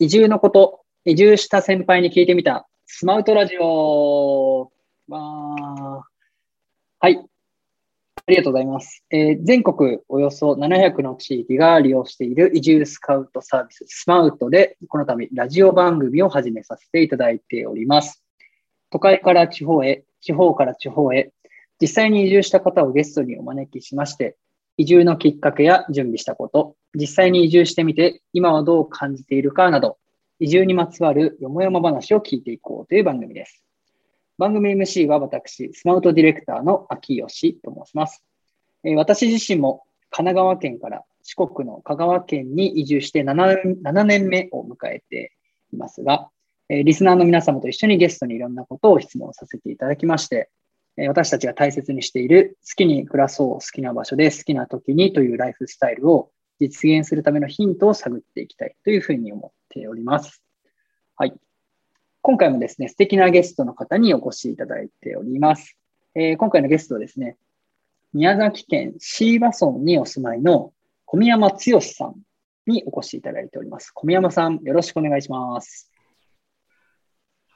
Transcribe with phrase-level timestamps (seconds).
[0.00, 4.70] 移住のこと、移住した先輩に聞いてみた、スマウトラジオ。
[5.08, 6.04] わ
[7.00, 7.16] はい。
[7.16, 9.02] ありがとうございます。
[9.10, 18.22] えー、全国およそ700の地域が利用している移住スカウトサービススマウトで、この度ラジオ番組を始めさせていただいております。
[18.90, 21.32] 都会から地方へ、地方から地方へ、
[21.80, 24.36] 実際に移住した方をゲストにお招きしまして、
[24.78, 29.98] 移住のきっかけや準備したこと、実際に移住してみて今はどう感じているかなど、
[30.38, 33.64] 移住にまつわるよもやま話を聞いていこうという番組です。
[34.38, 38.22] 番組 MC は私、スマートディレクターの秋吉と申します。
[38.84, 45.32] え、私自身も神奈川県から四国の香川県に移住して 7, 7年目を迎えて
[45.72, 46.30] いますが、
[46.68, 50.50] え、リスナーの皆様と一緒にゲストにいろんなことを質問させていただきまして、
[51.06, 60.42] 私たちが大切にしている好きに暮らそう、好きな場所で好きな時にというライフスタイルを実現するためのヒントを探っていきたいというふうに思っております。
[61.16, 61.34] はい。
[62.20, 65.76] 今回もですね、素敵なゲストの方にお越しいただいております。
[66.14, 67.36] えー、今回のゲストはですね、
[68.12, 70.72] 宮崎県椎葉村にお住まいの
[71.04, 72.14] 小宮山剛さん
[72.66, 73.92] にお越しいただいております。
[73.92, 75.92] 小宮山さん、よろしくお願いします。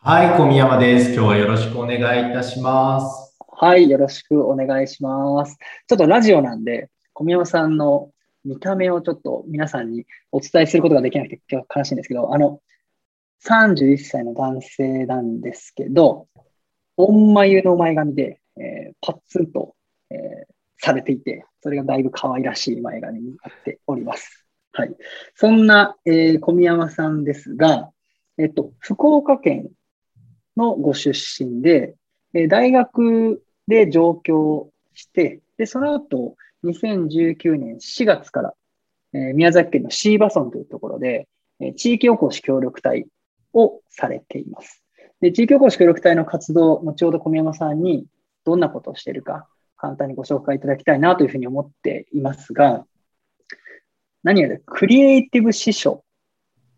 [0.01, 1.13] はい、小宮山です。
[1.13, 3.22] 今日はよろしくお願いいたします。
[3.55, 5.57] はい、よろしくお願いします。
[5.87, 8.11] ちょっとラジオなんで、小宮山さんの
[8.45, 12.61] 見た目をちょっと皆さんにお伝えすることができなくて今日悲しいんですけど、あの、
[13.45, 16.29] 31歳の男性なんですけど、
[16.97, 19.77] 御眉の前髪で、えー、パッツンと、
[20.11, 20.19] えー、
[20.79, 24.47] されていて、それがだいぶ可愛らしい前髪になっております。
[24.73, 24.97] はい。
[25.37, 27.91] そんな、えー、小宮山さんですが、
[28.39, 29.69] えっと、福岡県
[30.57, 31.95] のご出身で、
[32.35, 38.55] え大学で上京して、で、その後、2019年4月から、
[39.13, 41.29] え、宮崎県の椎葉村というところで、
[41.61, 43.07] え、地域おこし協力隊
[43.53, 44.83] をされています。
[45.21, 48.07] で、地域おこし協力隊の活動、後ほど小宮山さんに
[48.45, 52.87] どんなことをしているか、簡単にご紹介いただきたいなというふうに思っていますが、
[54.23, 56.05] 何よりクリエイティブ司書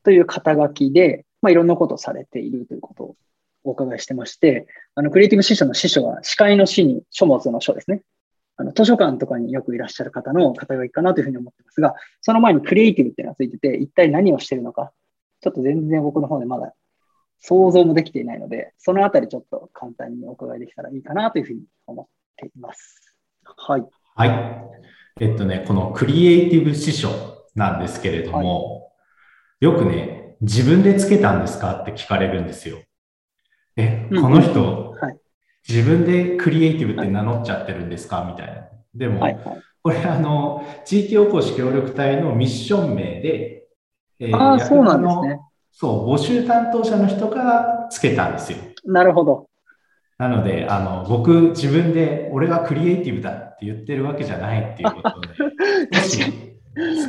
[0.03, 3.17] という肩書きで、まあ、いろんなことをされているということ
[3.65, 8.03] お伺いしてまして、あの、クリエイティブ司書の司書は、司会の司に書物の書ですね。
[8.57, 14.93] あの、図書館とかによくいらっしゃる方の肩書きかなというふうに思ってますが、その前にクリエイティブっていうのがついてて、一体何をしているのか、
[15.41, 16.73] ちょっと全然僕の方でまだ
[17.41, 23.15] 想像もできていないので、そのあたりちょっと簡単にお伺いできたらいいかなというふうに思っています。
[23.45, 23.85] はい。
[24.15, 24.31] はい。
[25.21, 27.11] えっとね、このクリエイティブ師匠
[27.55, 28.89] なんですけれども、は
[29.61, 32.79] い、よくね、自分でつけたんですかって聞かれるんですよ。
[33.77, 35.19] え、この人、はい、
[35.69, 38.25] 自分でクリエイティブって名乗っちゃってるんですか？
[38.31, 38.69] みたいな。
[38.95, 43.67] でも、はいはい、これあの、地域おこし協力隊のミッション名で、
[44.21, 45.41] えー、ああ、そうなんですね。
[45.73, 48.59] そう、募集担当者の人がつけたんですよ。
[48.85, 49.49] なるほど。
[50.17, 55.29] なので、あの、僕、自分で、俺がクリエイティブだって言ってるわけじゃないっていうことで、
[55.93, 56.23] 少し、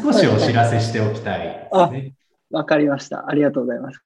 [0.02, 2.14] 少しお知らせしておきたいですね。
[2.50, 3.30] わかりました。
[3.30, 4.04] ありがとうございます。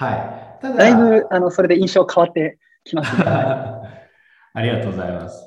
[0.00, 0.62] はい。
[0.62, 5.46] ただ、だいぶ、あの、それで印象変わってきます、ね、 ありがとうございます。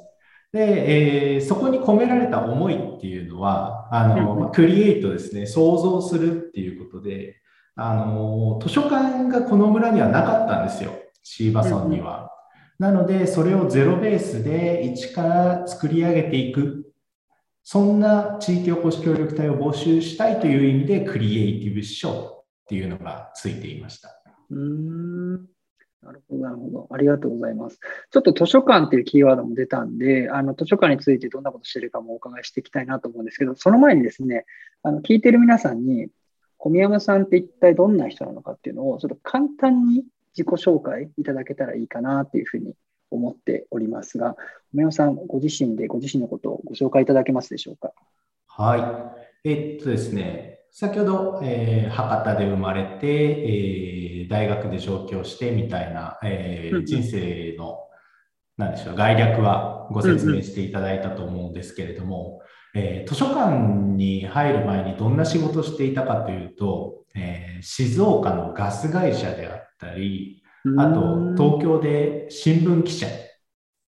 [0.52, 7.38] で、えー、そこに込められた思いっていうのは、あの、まあ、クリエイトですね、想像するっていうことで、
[7.75, 10.92] あの、図書館がこの村にはなかったんですよ、
[11.24, 12.30] シーバソンには。
[12.78, 16.94] なので、それをゼロベースで一から作り上げていく。
[17.63, 24.23] そんな地域おこし協力隊を募集したいという意味で、クリエイティブ賞っていうのがついていました。
[24.53, 25.46] うん
[26.02, 26.88] なるほど、なるほど。
[26.91, 27.80] ありがとうございます。
[28.12, 34.46] ちょっと図書館っていうキーワードも出たんで、あの図書館についてどんなことしてるかもお伺いしていきたいなと思うんですけど、その前にですね、
[34.84, 36.09] あの聞いてる皆さんに、
[36.58, 40.04] 小宮山さんって一体どんな人なのかっていうのを、ちょっと簡単に
[40.38, 42.74] 自己紹介いただけたらいいかなっていうふうに
[43.10, 44.36] 思っておりますが、
[44.72, 47.94] 小宮山さん、ご自身でご自身のことをご紹介いただけますでしょうか？
[48.48, 49.13] は
[49.45, 49.50] い。
[49.50, 57.78] えっとですね、先ほど、えー、博多で生まれて、えー、大学で上京してみたいな、えー、人生の、
[58.58, 62.42] なんでしょう、概略はご説明していただいたと思うんですけれども、
[62.74, 70.42] えー、図書館に入る前にどんな仕事をしていたかというと、えー、静岡のガス会社であったり、
[70.80, 73.06] あと東京で新聞記者。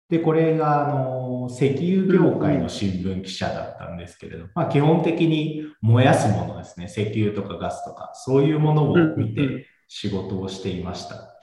[0.09, 1.18] で、これが、あの、
[1.49, 11.35] 石油業界の新聞記者だったんですけれど、まあ、基本的に燃やすものですね、石油とかガスとか、そういうものを見て仕事をしていました。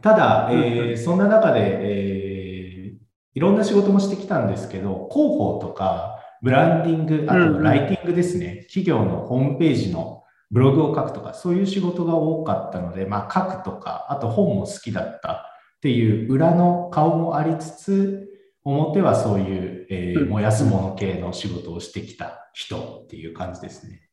[0.00, 2.98] ただ、えー、そんな中で、えー、
[3.34, 18.28] いろんな仕事もしてきたんですけど、広報とか、ブランディング、あとライティングですね、企業のホームページのブログを書くとか、そういう仕事が多かったので、まあ、書くとか、あと本も好きだったっていう裏の顔もありつつ、
[18.76, 24.08] 表はそういう、えー、燃やすもの系の仕事をしてきた人っていう感じですね。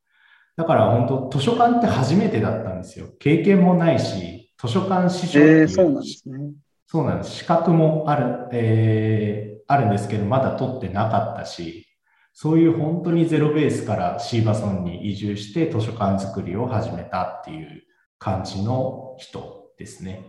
[0.56, 3.08] だから本当、図書館って初めてだったんですよ。
[3.20, 6.52] 経験もないし、図書館師匠っていう、えー、そうなんですね。
[6.88, 7.32] そうなんです。
[7.32, 11.86] 資格もある、えー、あるんですけど、まだ取ってなかったし、
[12.32, 17.84] そういう本当にゼロベースからシーバソンに移住して図書館作りを始めたっていう
[18.20, 20.26] 感じの人ですね。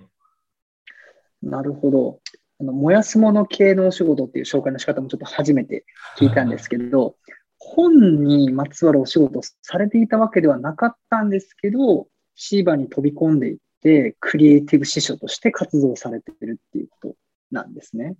[1.43, 2.21] なるほど。
[2.61, 5.85] あの燃やすもの系のお仕事っていう紹介の仕方もちょっと初めて
[6.19, 7.17] 聞いたんですけど、
[7.59, 17.17] 本にまつわるお仕事をされていたわけではなかったんですけど、シーバに飛び込んでいって、クリエイティブ師匠として活動されているっていうこと
[17.51, 18.17] なんですね。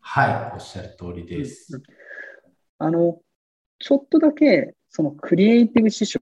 [0.00, 1.76] はい、おっしゃる通りです。
[1.76, 1.82] うん
[2.82, 3.20] あの、
[3.78, 6.18] ちょっとだけ、そのクリエイティブ師匠、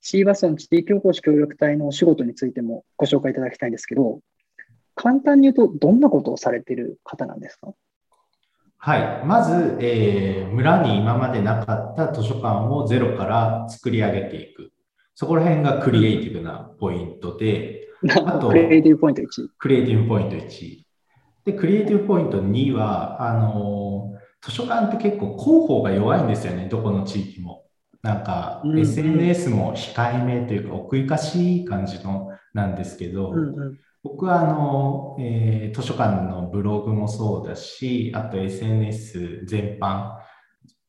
[0.00, 4.20] シーバソン地域おこし協力隊のお仕事についてもご紹介いただきたいんですけど、
[4.96, 7.72] 簡単に言うと、どんなことをされている方なんですか？
[8.78, 9.26] はい。
[9.26, 14.72] まず、えー、村に今までなかった図書館をゼロから作り上げていく。
[15.14, 19.48] そこら辺がクリエイティブなポイントで、あと、クリエイティブポイント1。
[19.58, 20.84] クリエイティブポイント1。
[21.46, 27.64] で、クリエイティブポイント2は、あの図書館って結構広報が弱いんですよね、どこの地域も。
[28.02, 40.12] なんか、SNS も控えめというか奥ゆかしい感じのなんですけど、うんうん、僕はあの、えー、図書館のブログもそうだし、あと SNS 全般、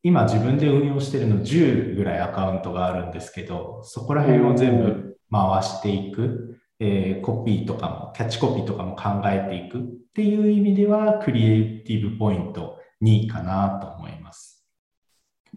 [0.04, 9.80] 今自分で運用してるの10ぐらいアカウントがあるんですけど、そこら辺を全部回していく、えー、コピーとかも、キャッチコピーとかも考えていく。
[9.80, 9.84] っ
[10.14, 14.64] ていう意味では、クリエイティブポイント2かなと思います。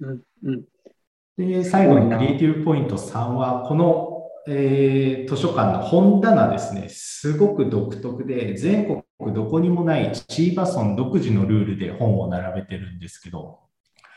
[0.00, 0.64] うんうん、
[1.36, 4.09] で最後にクリエイティブポイント3は、この、
[4.46, 13.60] えー、図書館の本棚ですね、すごく独特で、全国どこにもないチーバソン独自のルールで本を並べてるんですけど、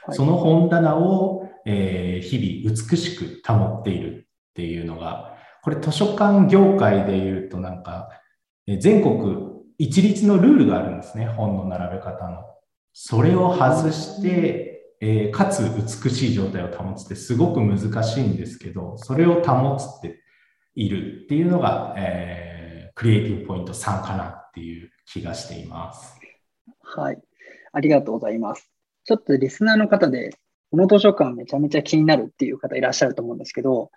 [0.05, 8.09] はい、その本棚を、えー、日々美しく保っているっていうのが、これ図書館業界でいうとなんか、
[8.79, 12.43] 全国一律のルールがあるんですね、本の並べ方の。
[12.93, 14.72] それを外して、
[15.05, 20.23] えー、かつ美しい状態を保つってすごく難しいんですけど、それを保つって
[20.75, 26.17] いるっていうのが、えー、クリエイティブポイント3かなっていう気がしています。
[26.81, 27.21] はい。
[27.73, 28.71] ありがとうございます。
[29.03, 30.37] ちょっとリスナーの方で、
[30.71, 33.91] この図書館めちゃめちゃ気になるっていう方いらっしゃると思うんですけど、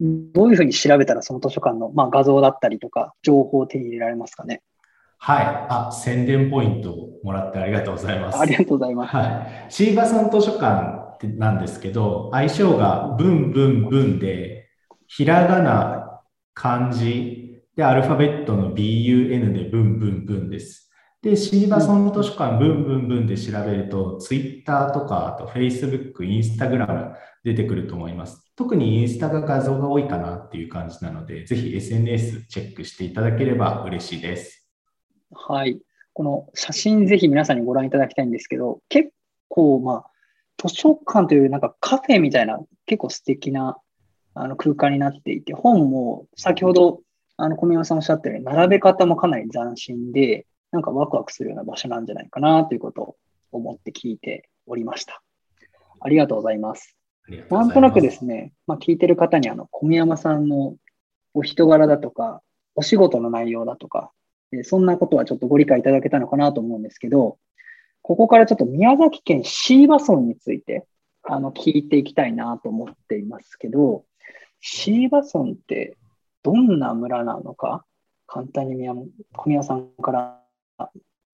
[0.00, 4.60] どういうふうに調べたらその図書館の、まあ、画像だったりとか情報を手に入れられますかね？
[5.24, 5.66] はい。
[5.68, 8.38] あ、宣伝ポイントをもらってありがとうございます。
[8.40, 9.14] ありがとうございます。
[9.14, 9.22] は
[9.68, 9.72] い。
[9.72, 14.68] シーバさん図書館なんですけど、愛称がブンブンブンで、
[15.06, 16.22] ひらがな、
[16.54, 20.90] 漢字、で、アルファベットの BUN でブンブンブンです。
[21.22, 27.12] で、シーバソン図書館ブンブンブンで調べると、Twitter とか、あと Facebook、Instagram
[27.44, 28.52] 出てくると思います。
[28.56, 34.61] 特にインスタが画像が多いかなっていう感じなので、ぜひ SNS チェックしていただければ嬉しいです。
[35.34, 35.80] はい。
[36.14, 39.10] この写真ぜひ皆さんにご覧いただきたいんですけど、結
[39.48, 40.10] 構、まあ、
[40.58, 43.78] 図書館というなんかカフェみたいな結構素敵な
[44.34, 47.00] あの空間になっていて、本も先ほど
[47.36, 53.16] あの小宮さんおっしゃったように並べ方もかなり斬新で、なんかワクワクするような場所なんじゃないかなということを
[53.50, 55.22] 思って聞いておりました。
[56.00, 56.96] ありがとうございます。
[57.50, 60.76] なんとなくですね、まあ、聞いてる方にあの小宮山さんの
[61.34, 62.42] お人柄だとか、
[62.74, 64.10] お仕事の内容だとか、
[64.62, 67.38] そんなことはちょっとご理解いただけたのかなと思うんですけど、
[68.02, 70.86] ここからちょっと宮崎県椎葉村について
[71.22, 74.04] あの聞いていきたいなと思っていますけど、
[74.60, 75.96] 椎葉村って
[76.42, 77.84] どんな村なのか、
[78.26, 80.40] 簡単に宮小宮さんから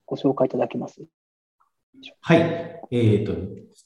[0.06, 1.02] ご紹介いただけます？
[2.20, 2.38] はい。
[2.38, 3.32] えっ、ー、と、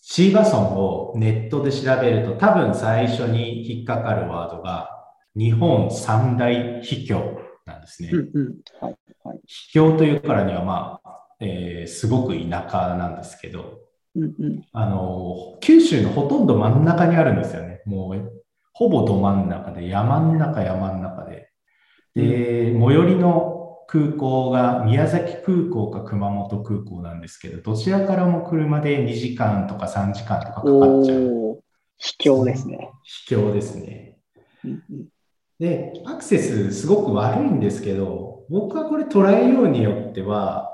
[0.03, 4.91] 椎葉村をネットで調べると、多分最初に引っかかるワードが、
[5.35, 8.11] 日本三大秘境なんですね。
[9.47, 13.81] 秘境というからには、まあえー、すごく田舎なんですけど、
[14.15, 17.83] うんうん、あの九州のほとんど真ん中にあるんですよね。
[17.87, 18.43] もう
[18.73, 21.51] ほぼど真ん中で、山ん中、山ん中で。
[22.15, 31.63] で、最寄りの空港が宮崎空港か熊本空港なんですけど、どちらからも車で2時間とか3時間とかかかっちゃう。
[31.99, 32.91] 秘境ですね。
[33.03, 34.19] 秘境ですね。
[34.65, 35.12] うんうん
[35.63, 40.69] で、アクセスすごく悪いんですけど、僕はこれ捉えようによっては、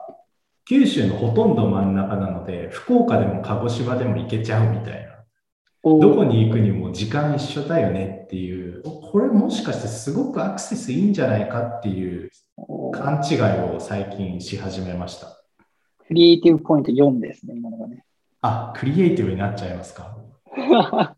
[0.64, 5.08] 九州のほとんど真ん中なので、福岡でも鹿児島でも行けちゃうみたいな。
[5.84, 12.30] どこに行くにも時間一緒だよねっていう、これもしかしてすごくアクセスいいんじゃないかっていう
[12.90, 13.40] 勘違い
[13.76, 15.26] を最近し始めました。
[16.06, 18.04] クリエイティブポイント4ですね、今のがね。
[18.40, 20.16] あ、クリエイティブになっちゃいますか？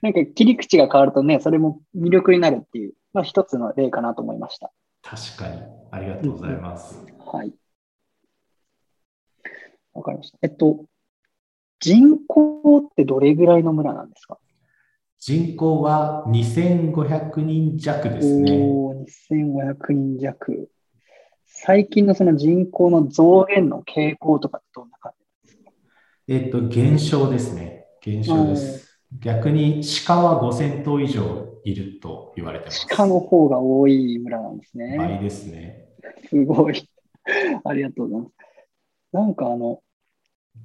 [0.00, 4.72] なんか切り口が変わるとね、それも魅力になるっていう、まあ、一つの例かなと思いました。
[5.02, 5.62] 確かに。
[5.90, 7.04] ありがとうございます。
[7.26, 7.52] はい。
[9.94, 10.38] わかりました。
[10.42, 10.84] えっと、
[11.80, 14.38] 人口ってどれぐらいの村なんですか？
[15.18, 18.52] 人口は2500人弱ですね。
[18.52, 20.68] おー、2500人弱。
[21.44, 25.72] 最近のその人口の増減の傾向とかってどんな感じですか？
[26.28, 27.86] えっと、減少ですね。
[28.00, 28.87] 減少です。
[29.20, 32.86] 逆に鹿は5000頭以上いると言われてます。
[32.88, 34.96] 鹿の方が多い村なんですね。
[34.98, 35.88] 倍ですね。
[36.28, 36.88] すごい。
[37.64, 38.34] ありがとうございます。
[39.12, 39.80] なんかあの、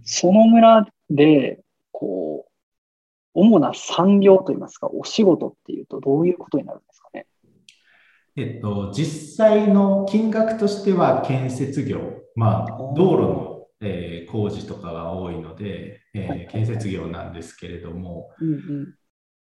[0.03, 2.51] その村で、こう、
[3.33, 7.25] 主な産業といいますか、お仕事っていうとどういうことになるんですかね？
[8.35, 11.99] えっと、実際の金額としては建設業、
[12.35, 18.95] まあ、道路の、えー工事とかが多いので、えーはい建設業なんですけれども、うんうん。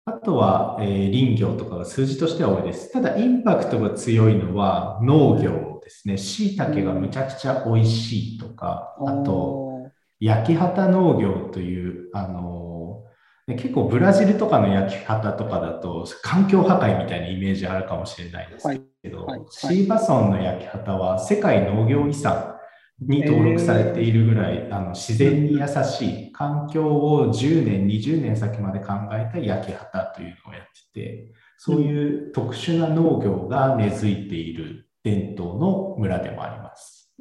[0.05, 2.91] あとは、えー林業とかが数字としては多いです。
[2.91, 6.17] ただ、インパクトが強いのは農業ですね。
[6.17, 13.03] 椎茸がむちゃくちゃ美味しいとか、あと、焼き畑農業という、あの
[13.47, 18.67] ね結構ブラジルとかの焼き畑とかだと環境破壊みたいなイメージあるかもしれないんです
[19.01, 22.56] けど、はいはいシーバ村の焼き畑は世界農業遺産
[22.99, 30.63] に登録されているぐらい、あの自然に優しい環境を10年、20年先まで考えた焼き畑というのをやっ
[30.93, 37.11] てて、そういう特殊な農業が根付いている伝統の村でもあります。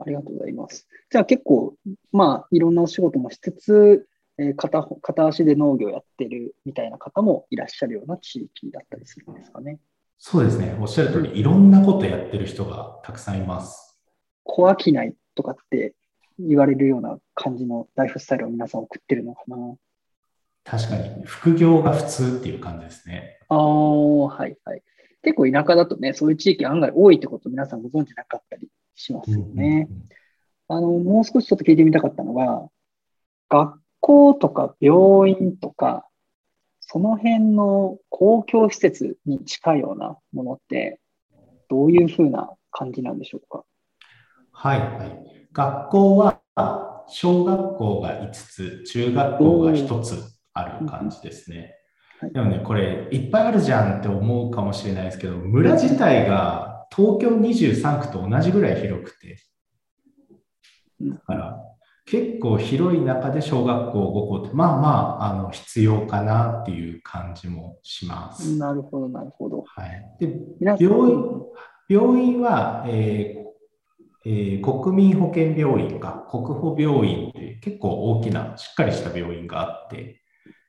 [0.00, 0.88] ありがとうございます。
[1.10, 1.74] じゃあ結構、
[2.12, 4.06] まあ、いろんなお仕事もしつつ、
[4.38, 9.78] えー片方片足で農業やってるみたいな方もいらっしゃるような地域だったりするんですかね。
[10.22, 10.76] そうですね。
[10.78, 13.98] おっしゃる通り、いろんなことやってる人がたくさんいます。
[14.44, 15.94] 小商いとかって
[16.38, 19.56] 言われるような感じのライフスタイルを皆さん送ってるのかな。
[20.62, 23.38] 確かに、副業が普通っていう感じですね。
[23.48, 24.82] ああ、はいはい。
[25.22, 29.88] 結構田舎だとね、そういう地域案外多いってこと皆さんご存知なかったりしますよね。
[30.68, 32.68] あの、もう少しちょっと聞いてみたかったのが、
[33.48, 36.06] 学校とか病院とか、
[36.92, 40.98] その辺の公共施設に近いようなものって、
[41.68, 43.64] どういうふうな感じなんでしょうか？
[44.50, 45.48] はいはい。
[45.52, 46.40] 学校は
[47.06, 50.14] 小学校が5つ、中学校が1つ
[50.52, 51.74] ある感じですね
[52.18, 52.32] はい。
[52.32, 59.38] でもね、これいっぱいあるじゃんって思うかもしれないですけど、村自体が東京23区と同じぐらい広くて、
[61.00, 61.69] うんだから
[62.10, 64.88] 結構広い中で小学校5校って、まあま
[65.20, 68.58] あ、あの必要かなっていう感じもします。
[68.58, 69.62] なるほど、なるほど。
[69.64, 70.40] はい、で
[70.80, 71.24] 病院
[71.88, 73.40] 病院は、えー
[74.26, 80.20] えー国民保険病院か国保病院という結構大きなしっかりした病院があって、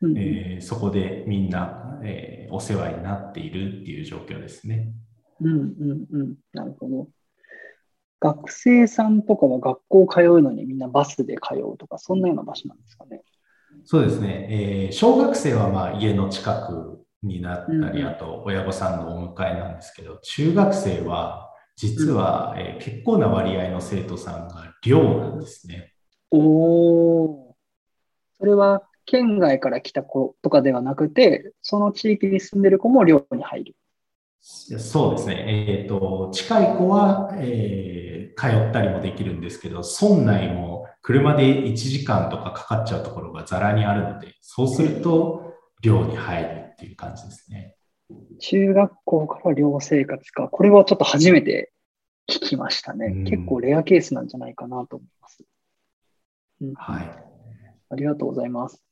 [0.01, 4.93] うんえーそこでみんな、えーお世話になっているっていう状況ですね。
[5.39, 6.35] うんうんうん。
[6.53, 7.07] なるほど。
[8.21, 13.23] 学生さんとかは学校通うのにみんなバスで通うとか、そんなような場所なんですかね。
[13.83, 25.93] そうですね、えー小学生はまあ家の近くになったり、うんうんあと親御さんのお迎えなんですけど、中学生は実は、えー結構な割合の生徒さんが寮なんですね。
[26.29, 27.55] おお。
[28.37, 33.75] それは県外から来た子とかではなくて、その地域に住んでる子も寮に入る。
[34.41, 47.75] そうですね、えーと、近い子は、えー通ったりもできるんですけど、村内も車で1時間とかかかっちゃうところがざらにあるので、そうすると寮に入るっていう感じですね。
[48.39, 50.47] 中学校から寮生活か。
[50.47, 51.71] これはちょっと初めて
[52.29, 53.07] 聞きましたね。
[53.07, 55.43] うん結構レアケースなんじゃないかなと思います。
[56.61, 57.09] うんはい。
[57.89, 58.83] ありがとうございます。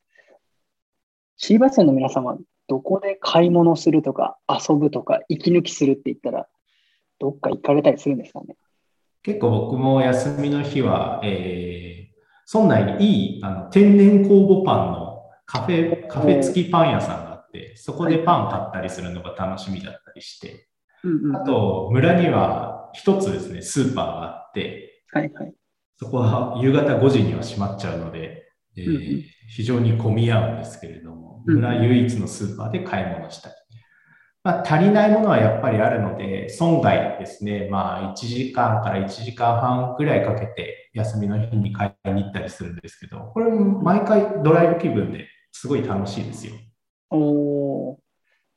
[1.38, 6.48] シーバス村の皆様、どこで買い物するとか遊ぶとか息抜きするって言ったら、
[7.20, 8.56] どっか行かれたりするんですかね？
[9.30, 20.68] 結構僕も休みの日は、えー、村内にいいあの天然酵母パンのカフェ、カフェ付きパン屋さんがあって、そこでパン買ったりするのが楽しみだったりして、
[21.04, 21.36] うんうん。
[21.36, 25.54] あと村には一つですね、スーパーがあって、はいはい。
[26.00, 31.56] そこは夕方5時には閉まっちゃうので、えー非常に混み合うんですけれども、うん。
[31.56, 33.56] 村唯一のスーパーで買い物したり、
[34.44, 37.68] まあ、足りないものはやっぱりあるので、損害ですね。
[37.70, 46.54] まあ、1時間から1時間半ぐらいかけて、休みの日に買いに行ったりするんですけど、これ毎回ドライブ気分ですごい楽しいですよ。
[47.12, 48.00] お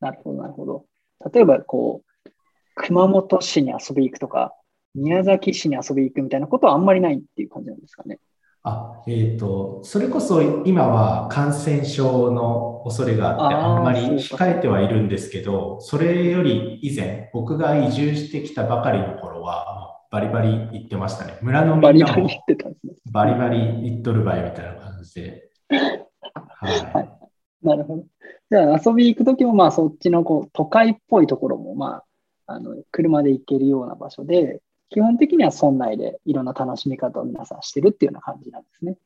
[0.00, 0.86] なるほど、なるほど。
[1.32, 2.30] 例えば、こう、
[2.74, 4.54] 熊本市に遊び行くとか、
[4.94, 8.18] 宮崎市に遊び行くみたいなことはあんまりないっていう感じなんですかね。
[8.64, 21.38] あ、えっ、と、それこそ今は感染症の恐れがあって、あんまり控えてはいるんですけど、それより以前、僕が移住してきたばかりの頃は、バリバリ行ってましたね。
[21.42, 22.92] 村のみんなもバリバリ言ってたんですね。
[23.10, 23.58] バリバリ
[23.90, 25.50] 行っとるばいみたいな感じで。
[25.68, 27.08] はい。
[27.66, 28.04] なるほど。
[28.50, 32.02] じゃあ遊び行くときも、まあそっちのこう都会っぽいところも、ま
[32.46, 34.60] あ、あの車で行けるような場所で、
[34.92, 38.96] 基本的には村内でいろんな楽しみ方を皆さんしてるっていうような感じなんですね。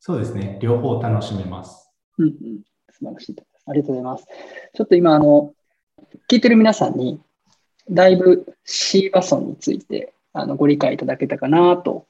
[0.00, 0.58] そうですね。
[0.62, 1.90] 両方楽しめます。
[2.16, 2.32] うんうん。
[2.90, 3.64] 素晴らしいと思います。
[3.66, 4.26] ありがとうございます。
[4.74, 5.52] ちょっと今、あの、
[6.30, 7.20] 聞いてる皆さんに、
[7.90, 12.06] だいぶシーバソンについてあのご理解いただけたかなと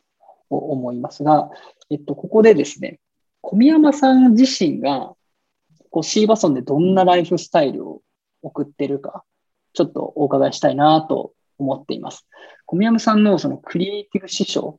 [0.51, 1.51] 思いますが、
[1.91, 3.01] えっと、ここでですね、
[3.41, 5.15] 小宮山さん自身が
[5.91, 8.03] こうシーバソンでどんなライフスタイルを
[8.43, 9.25] 送ってるか、
[9.73, 12.27] ちょっとお伺いしたいなと思っています。
[12.67, 14.79] 小宮山さんのそのクリエイティブ師匠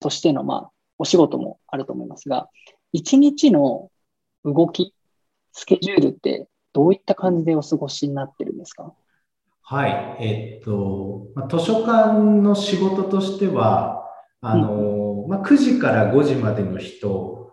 [0.00, 2.48] としての、まあ、お仕事もあると思いますが、
[2.92, 3.90] 一日の
[4.44, 4.94] 動き、
[5.52, 8.92] スケジュールってどういった感じでお過ごしになってるんですか？
[9.62, 10.16] はい。
[10.20, 14.04] えっと、まあ図書館の仕事としては、
[14.40, 17.52] あの、まあ、9時から5時までの人、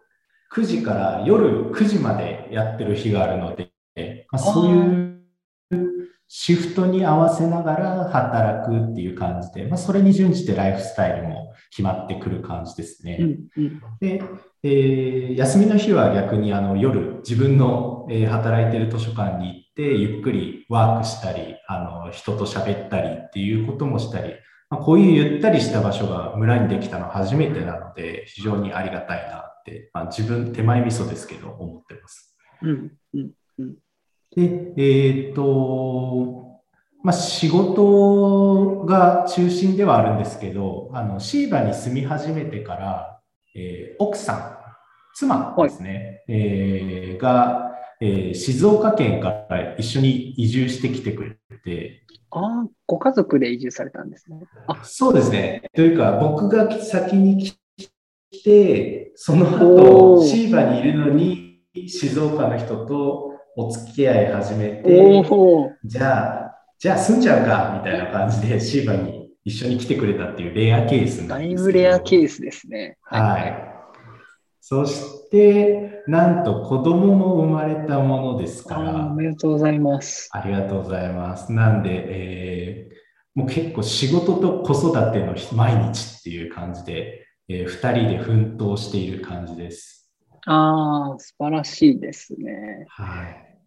[0.53, 3.71] 9時から夜9時までやってる日があるので、
[4.31, 5.14] まあ、そういう
[6.37, 13.19] シフトに合わせながら働くっていう感じで、まあ、それに準じてライフスタイルも決まってくる感じですね。
[13.21, 14.21] うんうんで、
[14.61, 24.33] えー休みの日は逆にあの夜自分の、えー働いてる図書館に行ってゆっくりワークしたりあの人と喋ったりっていうこともしたり、
[24.69, 32.37] まあ、こういうゆったりした場所が村にできたのは初めてなので非常にありがたいなって、まあ、自分手前味噌ですけど思ってます。
[32.61, 33.31] うんうん
[34.35, 36.61] で、えっ、と、
[37.03, 43.21] まあ、仕事が中心ではあるんですけど、あの、シーバに住み始めてから、
[43.55, 44.57] えー奥さん、
[45.13, 47.71] 妻ですね、えーが、
[48.01, 54.39] えー静岡県から一緒に移住してきてくれて、ああ、ご家族で移住されたんですね。
[54.67, 55.61] あ、そうですね。
[55.73, 65.23] というか、僕が先に来て、その後、シーバにいるのに、静岡の人とお付き合い始めて、
[65.85, 71.61] じゃあ、じゃあ住んじゃうか、みたいな感じでシーバに一緒に来てくれたっていうレアケースなだんですけど。
[71.61, 72.97] いぶレアケースですね。
[73.03, 73.55] はい。
[74.59, 80.29] そして、なんと子供も生まれたものですかあーおら、めでとうございます。
[80.31, 81.51] ありがとうございます。
[81.51, 82.95] なんで、えー
[83.35, 89.94] もう結構仕事と子育ての毎日っていう感じで、えー二人で奮闘している感じです。
[90.45, 92.85] ああ、素晴らしいですね。
[92.89, 93.57] はい。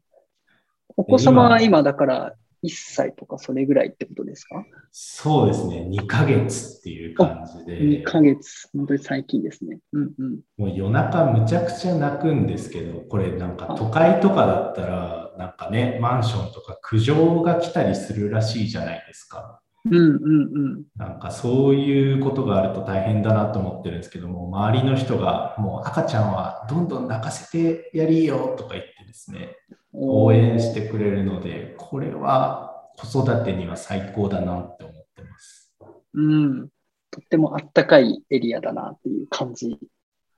[0.96, 4.64] お子様は今だから1歳とかそれぐらいってことですか？
[4.90, 5.86] そうですね。
[5.90, 7.78] 2ヶ月っていう感じで。
[7.80, 8.68] ?2 ヶ月。
[8.76, 9.78] 本当に最近ですね。
[9.92, 10.40] うんうん。
[10.56, 19.60] もう夜中むちゃくちゃ泣くんですけど、これなんか都会とかだったら、なんかね、マンションとか苦情が来たりするらしいじゃないですか。
[19.90, 20.84] うんうんうん。
[20.96, 29.56] なんかそういうことがあると大変だなと思ってるんですけども、周りの人がもう赤ちゃんはどんどん泣かせてやりよとか言ってですね、
[29.92, 35.72] 応援してくれるので、これは子育てには最高だなって思ってます。
[36.14, 36.68] うん。
[37.10, 39.78] とってもあったかいエリアだなっていう感じ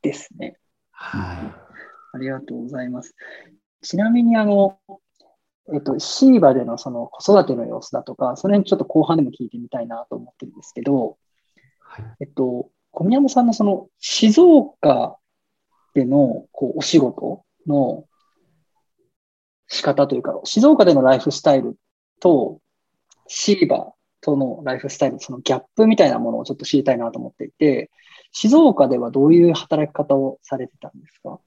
[0.03, 0.57] ですね。
[0.91, 1.55] は
[2.13, 3.15] ありがとうございます。
[3.83, 4.79] ちなみに、あの、
[5.73, 11.17] えっと、シーバでのその子育ての様子だとか、その辺ちょっと後半でも聞いてみたいなと思ってるんですけど、
[11.99, 12.03] い。
[12.03, 15.17] はい、えっと、小宮山さんのその静岡
[15.95, 18.05] でのこうお仕事の
[19.69, 21.77] 仕方というか、静岡でのライフスタイル
[22.21, 22.61] と
[23.29, 27.91] シーバとのライフスタイル、そのギャップみたいなものをちょっと知りたいなと思っていて、
[28.33, 31.41] 静岡ではどういう働き方をされてたんですか？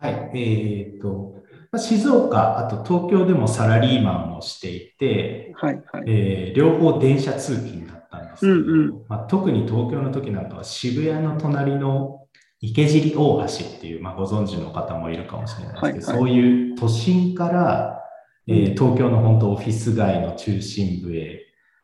[0.00, 6.04] はい、えっ、と、まあ静岡、あと東京でもサラリーマンをしていて、はい、はい。
[6.06, 9.04] えー両方電車通勤だったんですけど、うんうん。
[9.08, 12.26] まあ、特に東京の時なんかは渋谷の隣の
[12.60, 16.34] 池尻大橋っていう、まあ、ご存知の方もいるかもしれないですけど、はいはい。
[16.34, 18.00] そういう都心から、
[18.46, 18.74] えーうん。
[18.74, 21.40] 東京の本当オフィス街の中心部へ、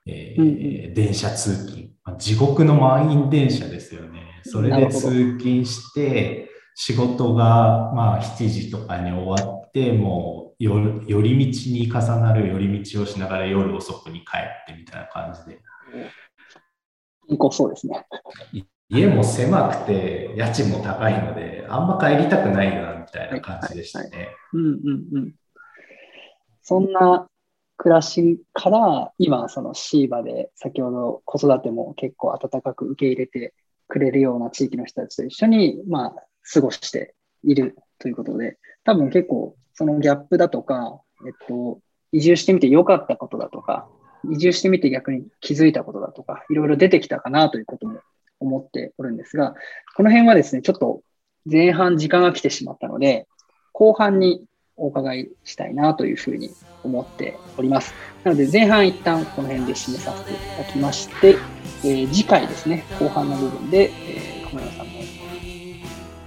[0.06, 4.40] えーうん電車通勤、まあ、地獄の満員電車ですよね。
[4.44, 9.59] それで通勤して、仕事がまあ7時とかに終わって、
[9.92, 15.60] もう寄り道に重なる寄り道をしながら夜遅くに帰ってみたいな感じで。
[17.28, 18.04] 健康そうですね。
[18.88, 24.28] 家も狭くて家賃も高いので、あんま帰りたくないなみたいな感じでしたね。
[24.52, 24.78] うんうん
[25.12, 25.34] うん。
[26.62, 27.28] そんな
[27.76, 33.54] 暮らしから、今、そのシーバで先ほど子育ても結構温かく受け入れて
[33.88, 36.14] くれるような地域の人たちと一緒に、まあ、
[36.52, 41.80] 過ごしているということで、多分結構そのギャップだとか、えっと、
[42.12, 43.88] 移住してみて良かったことだとか、
[44.30, 48.00] 移住してみて逆に気づいたことだとか、いろいろ出てきたかなということも
[48.40, 49.54] 思っておるんですが、
[49.96, 51.00] この辺はですね、ちょっと
[51.50, 53.26] 前半時間が来てしまったので、
[53.72, 54.44] 後半に
[54.76, 56.50] お伺いしたいなというふうに
[56.84, 57.94] 思っております。
[58.22, 61.38] なので前半一旦この辺で締めさせていただきまして、
[61.84, 64.92] えー、次回ですね、後半の部分で、えー、小山さんの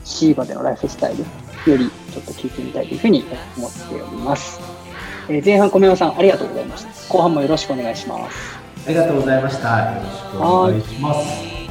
[0.03, 1.23] シーバでのライフスタイル
[1.71, 3.25] よりちょっと聞いてみたいというふうに
[3.57, 4.59] 思っております。
[5.29, 7.13] えー、前半小山さんありがとうございました。
[7.13, 8.59] 後半もよろしくお願いします。
[8.85, 9.93] ありがとうございました。
[9.95, 11.62] よろしくお願いします。